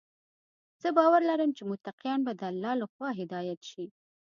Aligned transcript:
زه 0.81 0.89
باور 0.97 1.21
لرم 1.29 1.51
چې 1.57 1.63
متقیان 1.71 2.19
به 2.25 2.31
د 2.35 2.41
الله 2.51 2.73
لخوا 2.81 3.09
هدايت 3.19 3.59
شي. 3.69 3.85